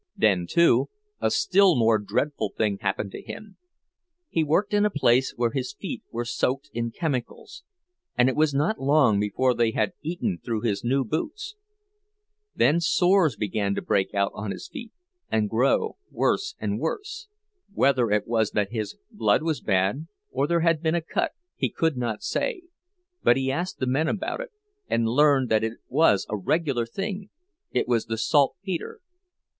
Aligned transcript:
Then, 0.17 0.47
too, 0.49 0.89
a 1.19 1.29
still 1.29 1.75
more 1.75 1.99
dreadful 1.99 2.51
thing 2.57 2.79
happened 2.81 3.11
to 3.11 3.21
him; 3.21 3.57
he 4.29 4.43
worked 4.43 4.73
in 4.73 4.83
a 4.83 4.89
place 4.89 5.35
where 5.35 5.51
his 5.51 5.73
feet 5.73 6.01
were 6.11 6.25
soaked 6.25 6.71
in 6.73 6.89
chemicals, 6.89 7.63
and 8.17 8.27
it 8.27 8.35
was 8.35 8.51
not 8.51 8.79
long 8.81 9.19
before 9.19 9.53
they 9.53 9.69
had 9.69 9.93
eaten 10.01 10.39
through 10.43 10.61
his 10.61 10.83
new 10.83 11.03
boots. 11.05 11.55
Then 12.55 12.79
sores 12.79 13.35
began 13.35 13.75
to 13.75 13.81
break 13.83 14.15
out 14.15 14.31
on 14.33 14.49
his 14.49 14.67
feet, 14.67 14.91
and 15.29 15.47
grow 15.47 15.97
worse 16.09 16.55
and 16.59 16.79
worse. 16.79 17.27
Whether 17.71 18.09
it 18.09 18.25
was 18.25 18.49
that 18.53 18.71
his 18.71 18.97
blood 19.11 19.43
was 19.43 19.61
bad, 19.61 20.07
or 20.31 20.47
there 20.47 20.61
had 20.61 20.81
been 20.81 20.95
a 20.95 21.01
cut, 21.03 21.33
he 21.55 21.69
could 21.69 21.95
not 21.95 22.23
say; 22.23 22.63
but 23.21 23.37
he 23.37 23.51
asked 23.51 23.77
the 23.77 23.85
men 23.85 24.07
about 24.07 24.41
it, 24.41 24.49
and 24.89 25.05
learned 25.07 25.49
that 25.49 25.63
it 25.63 25.73
was 25.89 26.25
a 26.27 26.35
regular 26.35 26.87
thing—it 26.87 27.87
was 27.87 28.07
the 28.07 28.17
saltpeter. 28.17 28.99